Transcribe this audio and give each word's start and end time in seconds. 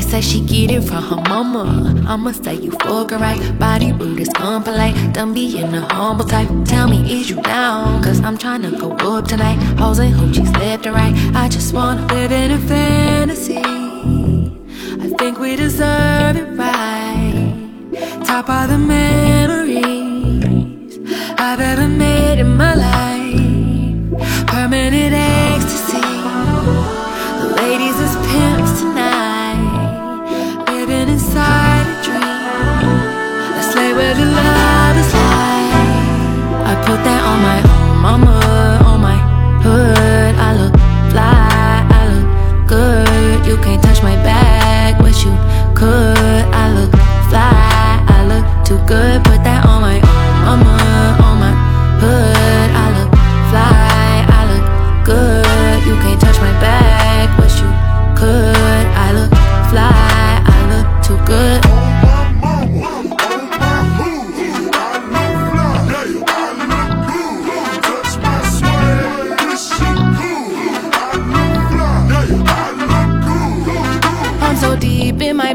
say 0.00 0.20
she 0.20 0.40
get 0.40 0.70
it 0.70 0.82
from 0.82 1.02
her 1.02 1.22
mama. 1.28 2.04
I'ma 2.08 2.32
say 2.32 2.54
you 2.54 2.70
fuck 2.72 3.10
her 3.10 3.18
right. 3.18 3.40
Body 3.58 3.92
rude 3.92 4.20
is 4.20 4.28
unpolite. 4.30 5.12
Don't 5.12 5.34
be 5.34 5.58
in 5.58 5.72
the 5.72 5.82
humble 5.82 6.24
type. 6.24 6.48
Tell 6.64 6.88
me, 6.88 6.98
is 7.20 7.30
you 7.30 7.40
down? 7.42 8.02
Cause 8.02 8.20
I'm 8.20 8.36
tryna 8.38 8.78
go 8.78 8.92
up 8.92 9.26
tonight. 9.26 9.56
Hoes 9.78 9.98
and 9.98 10.14
hoochies 10.14 10.52
left 10.58 10.86
and 10.86 10.94
right. 10.94 11.14
I 11.34 11.48
just 11.48 11.72
wanna 11.74 12.06
live 12.06 12.32
in 12.32 12.50
a 12.50 12.58
fantasy. 12.58 13.62
I 15.04 15.08
think 15.18 15.38
we 15.38 15.56
deserve 15.56 16.36
it 16.36 16.48
right. 16.58 18.24
Top 18.24 18.48
of 18.48 18.70
the 18.70 18.78
memories 18.78 19.03
Put 36.94 37.02
that 37.02 37.22
on 37.26 37.42
my 37.42 37.58
own 37.58 38.02
mama, 38.02 38.43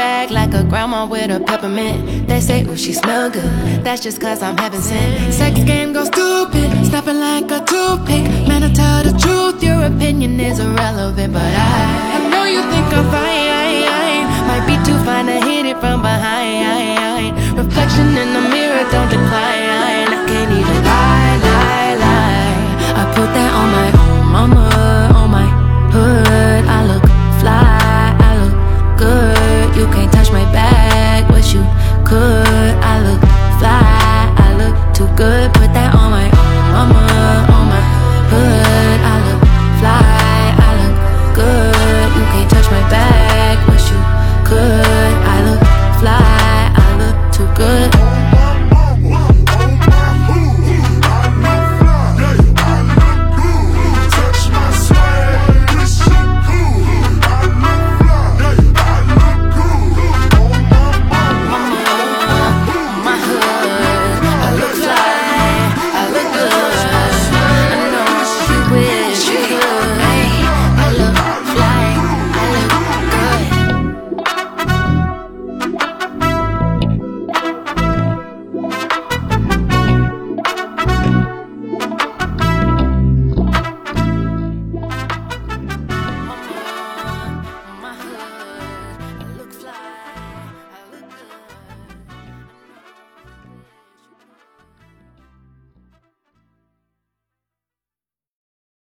bag 0.00 0.30
like 0.30 0.52
a 0.54 0.64
grandma 0.64 1.00
with 1.12 1.30
a 1.30 1.40
peppermint. 1.48 2.26
They 2.28 2.40
say, 2.40 2.58
ooh, 2.64 2.76
she 2.84 2.92
smell 3.02 3.28
good. 3.36 3.52
That's 3.84 4.00
just 4.06 4.18
cause 4.24 4.40
I'm 4.46 4.56
heaven 4.56 4.80
sent. 4.80 5.34
Sex 5.34 5.54
game 5.70 5.92
goes 5.92 6.08
stupid, 6.14 6.68
snapping 6.88 7.20
like 7.28 7.48
a 7.58 7.60
toothpick. 7.70 8.24
Man, 8.48 8.62
I 8.68 8.70
tell 8.80 9.00
the 9.08 9.14
truth, 9.24 9.62
your 9.62 9.80
opinion 9.92 10.40
is 10.40 10.58
irrelevant. 10.58 11.32
But 11.34 11.52
I, 11.66 12.16
I 12.16 12.18
know 12.30 12.44
you 12.54 12.62
think 12.72 12.86
I'm 12.98 13.06
fine. 13.12 13.29
good. 35.20 35.59